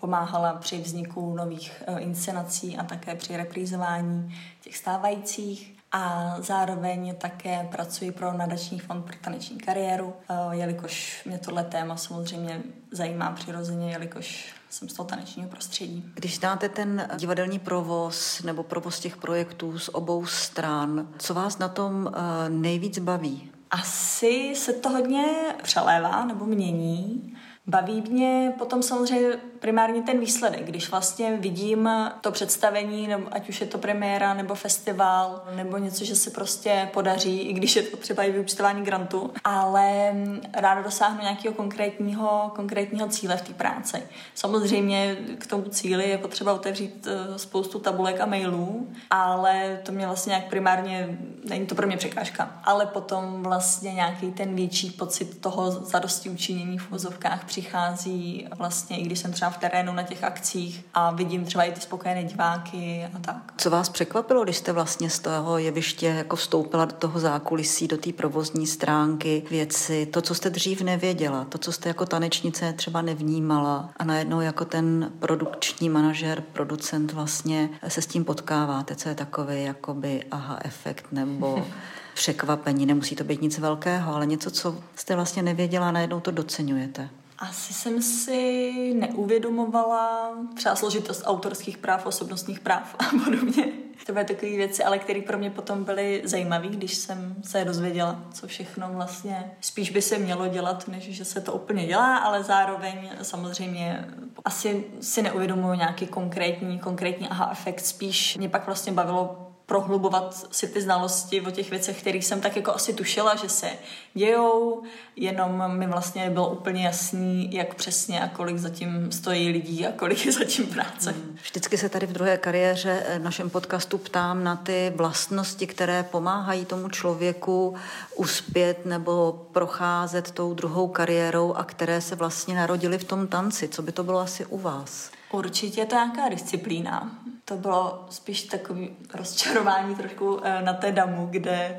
pomáhala 0.00 0.52
při 0.52 0.78
vzniku 0.78 1.34
nových 1.34 1.82
uh, 1.88 2.02
inscenací 2.02 2.76
a 2.76 2.84
také 2.84 3.14
při 3.14 3.36
reprízování 3.36 4.34
těch 4.60 4.76
stávajících. 4.76 5.76
A 5.92 6.34
zároveň 6.38 7.14
také 7.18 7.68
pracuji 7.70 8.12
pro 8.12 8.32
nadační 8.32 8.78
fond 8.78 9.02
pro 9.02 9.16
taneční 9.20 9.58
kariéru, 9.58 10.06
uh, 10.06 10.52
jelikož 10.52 11.22
mě 11.26 11.38
tohle 11.38 11.64
téma 11.64 11.96
samozřejmě 11.96 12.62
zajímá 12.92 13.30
přirozeně, 13.30 13.92
jelikož 13.92 14.54
jsem 14.70 14.88
z 14.88 14.92
toho 14.92 15.06
tanečního 15.06 15.48
prostředí. 15.48 16.04
Když 16.14 16.38
znáte 16.38 16.68
ten 16.68 17.08
divadelní 17.16 17.58
provoz 17.58 18.42
nebo 18.42 18.62
provoz 18.62 19.00
těch 19.00 19.16
projektů 19.16 19.78
z 19.78 19.90
obou 19.92 20.26
stran, 20.26 21.08
co 21.18 21.34
vás 21.34 21.58
na 21.58 21.68
tom 21.68 22.06
uh, 22.06 22.12
nejvíc 22.48 22.98
baví? 22.98 23.50
Asi 23.70 24.52
se 24.56 24.72
to 24.72 24.88
hodně 24.88 25.24
přelévá 25.62 26.24
nebo 26.24 26.44
mění. 26.44 27.32
Baví 27.66 28.00
mě 28.00 28.52
potom 28.58 28.82
samozřejmě 28.82 29.38
primárně 29.60 30.02
ten 30.02 30.20
výsledek, 30.20 30.64
když 30.64 30.90
vlastně 30.90 31.36
vidím 31.36 31.90
to 32.20 32.30
představení, 32.30 33.06
nebo 33.06 33.26
ať 33.30 33.48
už 33.48 33.60
je 33.60 33.66
to 33.66 33.78
premiéra, 33.78 34.34
nebo 34.34 34.54
festival, 34.54 35.42
nebo 35.56 35.78
něco, 35.78 36.04
že 36.04 36.16
se 36.16 36.30
prostě 36.30 36.88
podaří, 36.92 37.40
i 37.40 37.52
když 37.52 37.76
je 37.76 37.82
to 37.82 37.96
třeba 37.96 38.22
i 38.22 38.32
vyučtování 38.32 38.84
grantu, 38.84 39.30
ale 39.44 40.14
ráda 40.52 40.82
dosáhnu 40.82 41.22
nějakého 41.22 41.54
konkrétního, 41.54 42.52
konkrétního 42.56 43.08
cíle 43.08 43.36
v 43.36 43.42
té 43.42 43.52
práci. 43.52 44.02
Samozřejmě 44.34 45.16
k 45.38 45.46
tomu 45.46 45.62
cíli 45.62 46.10
je 46.10 46.18
potřeba 46.18 46.52
otevřít 46.52 47.06
eh, 47.10 47.38
spoustu 47.38 47.78
tabulek 47.78 48.20
a 48.20 48.26
mailů, 48.26 48.88
ale 49.10 49.80
to 49.82 49.92
mě 49.92 50.06
vlastně 50.06 50.30
nějak 50.30 50.48
primárně, 50.48 51.18
není 51.48 51.66
to 51.66 51.74
pro 51.74 51.86
mě 51.86 51.96
překážka, 51.96 52.60
ale 52.64 52.86
potom 52.86 53.42
vlastně 53.42 53.92
nějaký 53.92 54.32
ten 54.32 54.54
větší 54.54 54.90
pocit 54.90 55.40
toho 55.40 55.70
zadosti 55.70 56.30
učinění 56.30 56.78
v 56.78 56.90
vozovkách 56.90 57.44
přichází 57.44 58.48
vlastně, 58.58 58.98
i 58.98 59.02
když 59.02 59.18
jsem 59.18 59.32
třeba 59.32 59.49
v 59.50 59.58
terénu 59.58 59.92
na 59.92 60.02
těch 60.02 60.24
akcích 60.24 60.84
a 60.94 61.10
vidím 61.10 61.44
třeba 61.44 61.64
i 61.64 61.72
ty 61.72 61.80
spokojené 61.80 62.24
diváky 62.24 63.08
a 63.14 63.18
tak. 63.18 63.54
Co 63.56 63.70
vás 63.70 63.88
překvapilo, 63.88 64.44
když 64.44 64.56
jste 64.56 64.72
vlastně 64.72 65.10
z 65.10 65.18
toho 65.18 65.58
jeviště 65.58 66.06
jako 66.06 66.36
vstoupila 66.36 66.84
do 66.84 66.92
toho 66.92 67.20
zákulisí, 67.20 67.88
do 67.88 67.98
té 67.98 68.12
provozní 68.12 68.66
stránky 68.66 69.42
věci, 69.50 70.06
to, 70.06 70.22
co 70.22 70.34
jste 70.34 70.50
dřív 70.50 70.82
nevěděla, 70.82 71.44
to, 71.44 71.58
co 71.58 71.72
jste 71.72 71.88
jako 71.88 72.06
tanečnice 72.06 72.72
třeba 72.72 73.02
nevnímala 73.02 73.90
a 73.96 74.04
najednou 74.04 74.40
jako 74.40 74.64
ten 74.64 75.12
produkční 75.18 75.88
manažer, 75.88 76.42
producent 76.52 77.12
vlastně 77.12 77.68
se 77.88 78.02
s 78.02 78.06
tím 78.06 78.24
potkáváte, 78.24 78.96
co 78.96 79.08
je 79.08 79.14
takový 79.14 79.64
jakoby 79.64 80.24
aha 80.30 80.58
efekt 80.64 81.06
nebo 81.12 81.66
překvapení. 82.14 82.86
Nemusí 82.86 83.16
to 83.16 83.24
být 83.24 83.42
nic 83.42 83.58
velkého, 83.58 84.14
ale 84.14 84.26
něco, 84.26 84.50
co 84.50 84.76
jste 84.94 85.14
vlastně 85.14 85.42
nevěděla, 85.42 85.92
najednou 85.92 86.20
to 86.20 86.30
docenujete. 86.30 87.08
Asi 87.40 87.74
jsem 87.74 88.02
si 88.02 88.94
neuvědomovala 88.94 90.30
třeba 90.54 90.76
složitost 90.76 91.22
autorských 91.26 91.78
práv, 91.78 92.06
osobnostních 92.06 92.60
práv 92.60 92.96
a 92.98 93.04
podobně. 93.24 93.64
To 94.06 94.12
byly 94.12 94.24
takové 94.24 94.50
věci, 94.50 94.84
ale 94.84 94.98
které 94.98 95.22
pro 95.22 95.38
mě 95.38 95.50
potom 95.50 95.84
byly 95.84 96.22
zajímavé, 96.24 96.68
když 96.68 96.94
jsem 96.94 97.34
se 97.44 97.64
dozvěděla, 97.64 98.22
co 98.32 98.46
všechno 98.46 98.88
vlastně 98.92 99.52
spíš 99.60 99.90
by 99.90 100.02
se 100.02 100.18
mělo 100.18 100.48
dělat, 100.48 100.88
než 100.88 101.04
že 101.04 101.24
se 101.24 101.40
to 101.40 101.52
úplně 101.52 101.86
dělá, 101.86 102.16
ale 102.16 102.44
zároveň 102.44 103.10
samozřejmě 103.22 104.08
asi 104.44 104.84
si 105.00 105.22
neuvědomuji 105.22 105.78
nějaký 105.78 106.06
konkrétní, 106.06 106.78
konkrétní 106.78 107.28
aha 107.28 107.48
efekt. 107.52 107.80
Spíš 107.80 108.36
mě 108.36 108.48
pak 108.48 108.66
vlastně 108.66 108.92
bavilo 108.92 109.49
prohlubovat 109.70 110.46
si 110.50 110.68
ty 110.68 110.82
znalosti 110.82 111.40
o 111.40 111.50
těch 111.50 111.70
věcech, 111.70 112.00
které 112.00 112.18
jsem 112.18 112.40
tak 112.40 112.56
jako 112.56 112.74
asi 112.74 112.92
tušila, 112.94 113.36
že 113.36 113.48
se 113.48 113.70
dějou, 114.14 114.82
jenom 115.16 115.78
mi 115.78 115.86
vlastně 115.86 116.30
bylo 116.30 116.50
úplně 116.50 116.84
jasný, 116.84 117.54
jak 117.54 117.74
přesně 117.74 118.20
a 118.20 118.28
kolik 118.28 118.58
zatím 118.58 119.12
stojí 119.12 119.48
lidí 119.48 119.86
a 119.86 119.92
kolik 119.92 120.26
je 120.26 120.32
zatím 120.32 120.66
práce. 120.66 121.10
Hmm. 121.10 121.36
Vždycky 121.42 121.78
se 121.78 121.88
tady 121.88 122.06
v 122.06 122.12
druhé 122.12 122.36
kariéře 122.36 123.02
eh, 123.06 123.18
našem 123.18 123.50
podcastu 123.50 123.98
ptám 123.98 124.44
na 124.44 124.56
ty 124.56 124.92
vlastnosti, 124.96 125.66
které 125.66 126.02
pomáhají 126.02 126.64
tomu 126.64 126.88
člověku 126.88 127.74
uspět 128.16 128.86
nebo 128.86 129.46
procházet 129.52 130.30
tou 130.30 130.54
druhou 130.54 130.88
kariérou 130.88 131.52
a 131.54 131.64
které 131.64 132.00
se 132.00 132.16
vlastně 132.16 132.54
narodily 132.54 132.98
v 132.98 133.04
tom 133.04 133.26
tanci. 133.26 133.68
Co 133.68 133.82
by 133.82 133.92
to 133.92 134.04
bylo 134.04 134.18
asi 134.18 134.46
u 134.46 134.58
vás? 134.58 135.10
Určitě 135.32 135.86
to 135.86 135.94
nějaká 135.94 136.28
disciplína. 136.28 137.10
To 137.44 137.56
bylo 137.56 138.06
spíš 138.10 138.42
takový 138.42 138.96
rozčarování 139.14 139.94
trošku 139.94 140.40
eh, 140.42 140.62
na 140.62 140.72
té 140.72 140.92
damu, 140.92 141.26
kde 141.30 141.78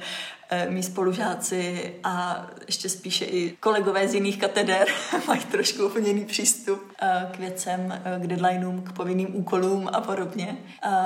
mý 0.69 0.83
spolužáci 0.83 1.93
a 2.03 2.47
ještě 2.67 2.89
spíše 2.89 3.25
i 3.25 3.57
kolegové 3.59 4.07
z 4.07 4.13
jiných 4.13 4.37
kateder 4.37 4.87
mají 5.27 5.39
trošku 5.39 5.85
úplně 5.85 6.07
jiný 6.07 6.25
přístup 6.25 6.81
eh, 7.01 7.27
k 7.31 7.39
věcem, 7.39 8.01
eh, 8.05 8.19
k 8.19 8.27
deadlineům, 8.27 8.81
k 8.81 8.91
povinným 8.91 9.35
úkolům 9.35 9.89
a 9.93 10.01
podobně. 10.01 10.57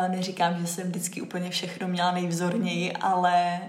Neříkám, 0.07 0.61
že 0.61 0.67
jsem 0.67 0.87
vždycky 0.87 1.21
úplně 1.21 1.49
všechno 1.49 1.87
měla 1.87 2.11
nejvzorněji, 2.11 2.93
ale 2.93 3.59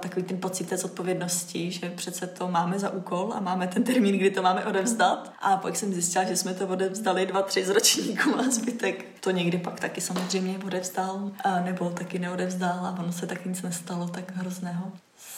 takový 0.00 0.22
ten 0.22 0.40
pocit 0.40 0.68
té 0.68 0.76
zodpovědnosti, 0.76 1.70
že 1.70 1.90
přece 1.90 2.26
to 2.26 2.48
máme 2.48 2.78
za 2.78 2.90
úkol 2.90 3.32
a 3.34 3.40
máme 3.40 3.66
ten 3.66 3.84
termín, 3.84 4.18
kdy 4.18 4.30
to 4.30 4.42
máme 4.42 4.64
odevzdat. 4.64 5.32
A 5.40 5.56
pak 5.56 5.76
jsem 5.76 5.92
zjistila, 5.92 6.24
že 6.24 6.36
jsme 6.36 6.54
to 6.54 6.68
odevzdali 6.68 7.26
dva, 7.26 7.42
tři 7.42 7.64
z 7.64 7.70
ročníků 7.70 8.38
a 8.38 8.42
zbytek 8.42 9.04
to 9.20 9.30
někdy 9.30 9.58
pak 9.58 9.80
taky 9.80 10.00
samozřejmě 10.00 10.58
odevzdal 10.66 11.30
nebo 11.64 11.90
taky 11.90 12.18
neodevzdal 12.18 12.86
a 12.86 12.96
ono 13.00 13.12
se 13.12 13.26
taky 13.26 13.48
nic 13.48 13.62
nestalo 13.62 14.08
tak 14.08 14.32
hrozného 14.36 14.92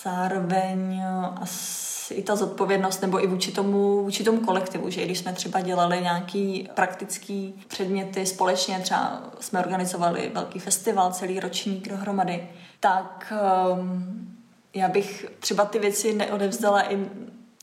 zároveň 0.05 1.03
eh, 1.05 1.27
asi 1.41 2.15
i 2.15 2.23
ta 2.23 2.37
zodpovědnost, 2.37 3.03
nebo 3.03 3.25
i 3.25 3.27
vůči 3.27 3.53
tomu, 3.53 4.03
vůči 4.03 4.25
tomu 4.25 4.41
kolektivu, 4.41 4.91
že 4.91 5.05
když 5.05 5.19
jsme 5.19 5.33
třeba 5.33 5.61
dělali 5.61 6.01
nějaký 6.01 6.69
praktický 6.75 7.65
předměty 7.69 8.27
společně, 8.27 8.81
třeba 8.81 9.23
jsme 9.41 9.61
organizovali 9.61 10.31
velký 10.35 10.59
festival, 10.59 11.13
celý 11.13 11.41
ročník 11.41 11.89
dohromady, 11.89 12.49
tak 12.81 13.33
um, 13.73 14.37
já 14.75 14.89
bych 14.89 15.27
třeba 15.41 15.65
ty 15.65 15.79
věci 15.79 16.13
neodevzdala 16.13 16.93
i 16.93 17.07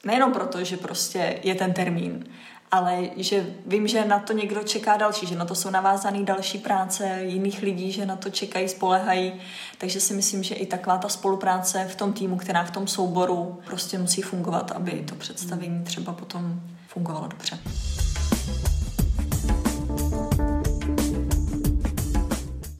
nejenom 0.05 0.31
proto, 0.31 0.63
že 0.63 0.77
prostě 0.77 1.39
je 1.43 1.55
ten 1.55 1.73
termín, 1.73 2.25
ale 2.71 3.09
že 3.15 3.45
vím, 3.65 3.87
že 3.87 4.05
na 4.05 4.19
to 4.19 4.33
někdo 4.33 4.63
čeká 4.63 4.97
další, 4.97 5.27
že 5.27 5.35
na 5.35 5.45
to 5.45 5.55
jsou 5.55 5.69
navázané 5.69 6.23
další 6.23 6.57
práce 6.57 7.19
jiných 7.21 7.61
lidí, 7.61 7.91
že 7.91 8.05
na 8.05 8.15
to 8.15 8.29
čekají, 8.29 8.69
spolehají. 8.69 9.33
Takže 9.77 9.99
si 9.99 10.13
myslím, 10.13 10.43
že 10.43 10.55
i 10.55 10.65
taková 10.65 10.97
ta 10.97 11.09
spolupráce 11.09 11.87
v 11.91 11.95
tom 11.95 12.13
týmu, 12.13 12.37
která 12.37 12.63
v 12.63 12.71
tom 12.71 12.87
souboru 12.87 13.59
prostě 13.65 13.97
musí 13.97 14.21
fungovat, 14.21 14.71
aby 14.71 14.91
to 14.91 15.15
představení 15.15 15.83
třeba 15.83 16.13
potom 16.13 16.61
fungovalo 16.87 17.27
dobře. 17.27 17.59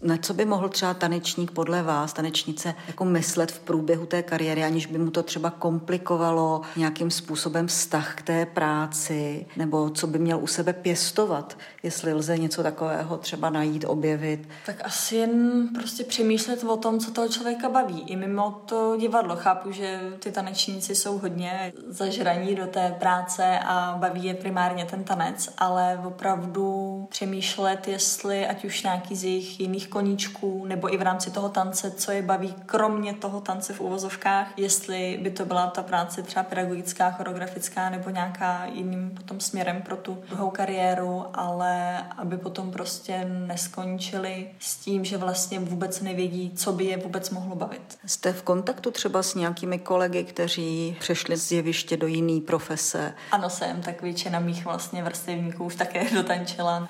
Na 0.08 0.18
co 0.18 0.34
by 0.34 0.46
mohl 0.46 0.70
třeba 0.70 0.94
tanečník 0.94 1.52
podle 1.52 1.84
vás, 1.84 2.14
tanečnice, 2.14 2.76
jako 2.88 3.06
myslet 3.06 3.52
v 3.52 3.60
průběhu 3.60 4.06
té 4.06 4.24
kariéry, 4.24 4.64
aniž 4.64 4.86
by 4.86 4.98
mu 4.98 5.12
to 5.12 5.24
třeba 5.24 5.50
komplikovalo 5.50 6.62
nějakým 6.76 7.12
způsobem 7.12 7.68
vztah 7.68 8.16
k 8.16 8.22
té 8.22 8.46
práci, 8.46 9.46
nebo 9.58 9.90
co 9.90 10.08
by 10.08 10.20
měl 10.20 10.40
u 10.40 10.48
sebe 10.48 10.74
pěstovat, 10.74 11.58
jestli 11.84 12.14
lze 12.14 12.38
něco 12.38 12.64
takového 12.64 13.18
třeba 13.18 13.50
najít, 13.50 13.86
objevit? 13.88 14.50
Tak 14.66 14.76
asi 14.84 15.16
jen 15.16 15.68
prostě 15.74 16.04
přemýšlet 16.04 16.64
o 16.64 16.78
tom, 16.78 17.00
co 17.00 17.12
toho 17.12 17.28
člověka 17.28 17.70
baví. 17.70 18.02
I 18.08 18.16
mimo 18.16 18.62
to 18.66 18.98
divadlo. 19.00 19.36
Chápu, 19.36 19.72
že 19.72 20.00
ty 20.20 20.32
tanečníci 20.32 20.96
jsou 20.96 21.18
hodně 21.18 21.74
zažraní 21.88 22.56
do 22.56 22.68
té 22.68 22.96
práce 23.00 23.60
a 23.66 23.98
baví 24.00 24.24
je 24.24 24.34
primárně 24.34 24.86
ten 24.86 25.04
tanec, 25.04 25.50
ale 25.58 26.02
opravdu 26.06 26.97
přemýšlet, 27.10 27.88
jestli 27.88 28.48
ať 28.48 28.66
už 28.66 28.84
nějaký 28.84 29.16
z 29.16 29.24
jejich 29.24 29.60
jiných 29.60 29.88
koníčků, 29.88 30.66
nebo 30.66 30.94
i 30.94 30.98
v 30.98 31.02
rámci 31.02 31.32
toho 31.32 31.50
tance, 31.50 31.92
co 31.92 32.12
je 32.12 32.22
baví, 32.22 32.56
kromě 32.66 33.14
toho 33.14 33.42
tance 33.42 33.74
v 33.74 33.82
uvozovkách, 33.82 34.48
jestli 34.58 35.20
by 35.22 35.32
to 35.32 35.46
byla 35.46 35.68
ta 35.68 35.84
práce 35.84 36.24
třeba 36.24 36.44
pedagogická, 36.44 37.12
choreografická 37.12 37.90
nebo 37.90 38.10
nějaká 38.10 38.66
jiným 38.66 39.10
potom 39.10 39.40
směrem 39.40 39.82
pro 39.82 39.98
tu 39.98 40.24
druhou 40.30 40.50
kariéru, 40.50 41.26
ale 41.34 41.98
aby 42.18 42.38
potom 42.38 42.72
prostě 42.72 43.26
neskončili 43.26 44.50
s 44.60 44.76
tím, 44.76 45.06
že 45.06 45.18
vlastně 45.18 45.60
vůbec 45.60 46.02
nevědí, 46.02 46.52
co 46.56 46.72
by 46.72 46.86
je 46.86 46.98
vůbec 46.98 47.30
mohlo 47.30 47.56
bavit. 47.56 47.98
Jste 48.06 48.34
v 48.34 48.44
kontaktu 48.44 48.92
třeba 48.92 49.24
s 49.24 49.36
nějakými 49.36 49.80
kolegy, 49.80 50.24
kteří 50.24 50.98
přešli 51.00 51.38
z 51.38 51.52
jeviště 51.52 51.98
do 51.98 52.08
jiné 52.08 52.42
profese? 52.42 53.14
Ano, 53.32 53.50
jsem, 53.50 53.82
tak 53.82 54.02
většina 54.02 54.40
mých 54.40 54.66
vlastně 54.66 55.04
vrstevníků 55.04 55.64
už 55.64 55.76
také 55.76 56.10
dotančila 56.14 56.88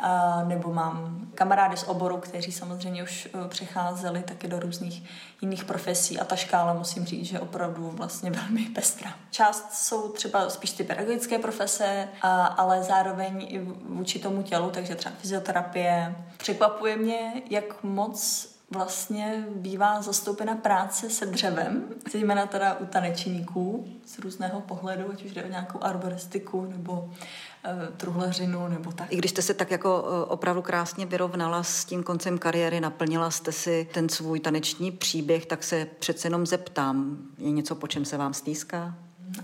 nebo 0.48 0.74
mám 0.74 1.28
kamarády 1.36 1.78
z 1.78 1.84
oboru, 1.84 2.18
kteří 2.18 2.52
samozřejmě 2.52 3.04
už 3.04 3.30
uh, 3.34 3.48
přecházeli 3.48 4.24
taky 4.24 4.48
do 4.48 4.60
různých 4.60 5.04
jiných 5.42 5.66
profesí 5.66 6.20
a 6.20 6.26
ta 6.26 6.36
škála 6.36 6.74
musím 6.74 7.06
říct, 7.06 7.26
že 7.26 7.40
opravdu 7.40 7.90
vlastně 7.90 8.32
velmi 8.42 8.62
pestrá. 8.62 9.14
Část 9.32 9.74
jsou 9.74 10.10
třeba 10.10 10.50
spíš 10.50 10.72
ty 10.72 10.84
pedagogické 10.84 11.40
profese, 11.40 12.08
ale 12.58 12.84
zároveň 12.84 13.46
i 13.50 13.60
vůči 13.86 14.20
tomu 14.20 14.44
tělu, 14.44 14.70
takže 14.70 14.96
třeba 14.96 15.16
fyzioterapie. 15.18 16.16
Překvapuje 16.38 16.98
mě, 16.98 17.42
jak 17.50 17.84
moc 17.84 18.48
vlastně 18.72 19.46
bývá 19.56 20.02
zastoupena 20.02 20.56
práce 20.56 21.10
se 21.10 21.26
dřevem, 21.26 21.84
zejména 22.12 22.46
teda 22.46 22.74
u 22.80 22.86
tanečníků 22.86 23.88
z 24.06 24.20
různého 24.20 24.62
pohledu, 24.62 25.12
ať 25.14 25.26
už 25.26 25.32
jde 25.32 25.44
o 25.44 25.50
nějakou 25.50 25.84
arboristiku 25.84 26.66
nebo 26.66 27.10
e, 27.68 27.92
truhleřinu 27.98 28.68
nebo 28.68 28.92
tak. 28.92 29.14
I 29.14 29.18
když 29.18 29.32
jste 29.32 29.42
se 29.42 29.54
tak 29.54 29.72
jako 29.72 30.06
e, 30.08 30.26
opravdu 30.26 30.62
krásně 30.62 31.06
vyrovnala 31.06 31.64
s 31.64 31.86
tím 31.86 32.04
koncem 32.04 32.38
kariéry, 32.38 32.82
naplnila 32.82 33.32
jste 33.32 33.52
si 33.52 33.88
ten 33.94 34.10
svůj 34.10 34.40
taneční 34.40 34.92
příběh, 34.92 35.46
tak 35.46 35.64
se 35.64 35.88
přece 36.00 36.28
jenom 36.28 36.46
zeptám, 36.46 37.18
je 37.38 37.52
něco, 37.52 37.76
po 37.76 37.88
čem 37.88 38.06
se 38.06 38.18
vám 38.18 38.34
stýská? 38.34 38.96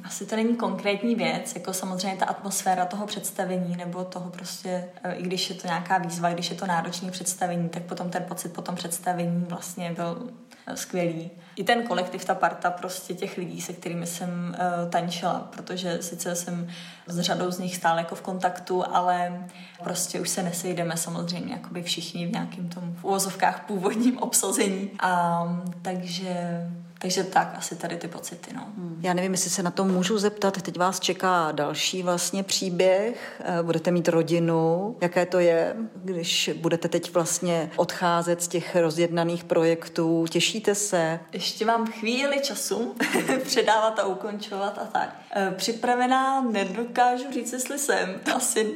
Asi 0.04 0.26
to 0.26 0.36
není 0.36 0.56
konkrétní 0.56 1.16
věc, 1.16 1.56
jako 1.56 1.74
samozřejmě 1.74 2.18
ta 2.18 2.26
atmosféra 2.26 2.86
toho 2.86 3.06
představení, 3.06 3.76
nebo 3.78 4.04
toho 4.04 4.30
prostě, 4.30 4.90
e, 5.04 5.14
i 5.14 5.24
když 5.24 5.50
je 5.50 5.56
to 5.56 5.68
nějaká 5.68 5.98
výzva, 5.98 6.30
když 6.34 6.50
je 6.50 6.56
to 6.56 6.66
náročné 6.66 7.12
představení, 7.12 7.70
tak 7.70 7.84
potom 7.84 8.10
ten 8.10 8.24
pocit 8.24 8.54
po 8.54 8.62
tom 8.62 8.76
představení 8.76 9.46
vlastně 9.50 9.94
byl 9.96 10.30
skvělý. 10.76 11.32
I 11.56 11.64
ten 11.64 11.84
kolektiv, 11.84 12.26
ta 12.26 12.36
parta 12.36 12.72
prostě 12.72 13.14
těch 13.14 13.38
lidí, 13.38 13.62
se 13.62 13.74
kterými 13.74 14.08
jsem 14.08 14.30
uh, 14.30 14.90
tančila, 14.90 15.48
protože 15.56 15.98
sice 16.02 16.36
jsem 16.36 16.68
s 17.08 17.20
řadou 17.20 17.52
z 17.52 17.60
nich 17.60 17.76
stále 17.76 18.02
jako 18.02 18.16
v 18.16 18.22
kontaktu, 18.22 18.84
ale 18.96 19.48
prostě 19.84 20.20
už 20.20 20.30
se 20.30 20.44
nesejdeme 20.44 20.98
samozřejmě 20.98 21.54
jakoby 21.54 21.84
všichni 21.84 22.28
v 22.28 22.32
nějakém 22.32 22.70
tom 22.70 22.96
v 22.96 23.04
uvozovkách 23.04 23.66
původním 23.68 24.18
obsazení. 24.18 24.92
A, 25.00 25.44
takže 25.82 26.62
takže 27.04 27.24
tak, 27.24 27.56
asi 27.58 27.76
tady 27.76 27.96
ty 27.98 28.08
pocity. 28.08 28.54
No. 28.56 28.62
Hmm. 28.78 29.00
Já 29.02 29.14
nevím, 29.14 29.32
jestli 29.32 29.50
se 29.50 29.64
na 29.64 29.72
to 29.72 29.86
můžu 29.86 30.18
zeptat. 30.18 30.62
Teď 30.62 30.78
vás 30.78 31.00
čeká 31.00 31.52
další 31.52 32.04
vlastně 32.04 32.44
příběh. 32.44 33.42
Eh, 33.46 33.64
budete 33.64 33.92
mít 33.92 34.08
rodinu. 34.08 34.96
Jaké 35.02 35.26
to 35.26 35.40
je, 35.40 35.76
když 35.96 36.50
budete 36.56 36.88
teď 36.88 37.14
vlastně 37.14 37.72
odcházet 37.76 38.44
z 38.44 38.48
těch 38.48 38.76
rozjednaných 38.76 39.44
projektů? 39.44 40.26
Těšíte 40.30 40.76
se? 40.76 41.20
Ještě 41.34 41.66
mám 41.66 41.88
chvíli 41.88 42.40
času 42.42 42.96
předávat 43.44 44.00
a 44.00 44.06
ukončovat 44.06 44.80
a 44.82 44.86
tak. 44.86 45.22
Eh, 45.36 45.54
připravená 45.58 46.42
nedokážu 46.42 47.32
říct, 47.34 47.54
jestli 47.54 47.80
jsem. 47.80 48.16
Asi 48.36 48.76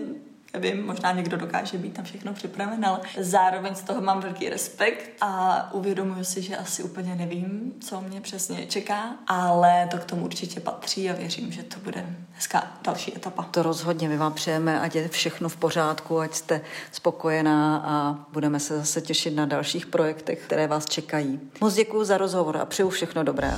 nevím, 0.54 0.86
možná 0.86 1.12
někdo 1.12 1.38
dokáže 1.38 1.77
být 1.77 1.98
na 1.98 2.04
všechno 2.04 2.34
připraven, 2.34 2.86
ale 2.86 3.00
zároveň 3.20 3.75
z 3.75 3.82
toho 3.82 4.01
mám 4.01 4.20
velký 4.20 4.50
respekt 4.50 5.10
a 5.22 5.70
uvědomuji 5.74 6.25
si, 6.25 6.42
že 6.42 6.58
asi 6.58 6.84
úplně 6.84 7.16
nevím, 7.16 7.74
co 7.80 8.01
mě 8.01 8.22
přesně 8.22 8.66
čeká, 8.66 9.16
ale 9.27 9.88
to 9.92 9.98
k 9.98 10.06
tomu 10.06 10.25
určitě 10.25 10.60
patří 10.60 11.10
a 11.10 11.13
věřím, 11.13 11.51
že 11.51 11.63
to 11.63 11.80
bude 11.80 12.06
hezká 12.34 12.72
další 12.84 13.16
etapa. 13.16 13.44
To 13.51 13.63
rozhodně, 13.63 14.10
my 14.10 14.18
vám 14.18 14.34
přejeme, 14.34 14.80
ať 14.80 14.96
je 14.96 15.08
všechno 15.08 15.50
v 15.50 15.58
pořádku, 15.58 16.20
ať 16.20 16.34
jste 16.34 16.62
spokojená 16.92 17.77
a 17.86 18.25
budeme 18.34 18.60
se 18.60 18.77
zase 18.77 19.01
těšit 19.01 19.36
na 19.36 19.46
dalších 19.46 19.86
projektech, 19.86 20.39
které 20.46 20.68
vás 20.68 20.86
čekají. 20.86 21.39
Moc 21.62 21.74
děkuji 21.74 22.04
za 22.04 22.18
rozhovor 22.18 22.58
a 22.58 22.66
přeju 22.66 22.89
všechno 22.89 23.24
dobré. 23.24 23.54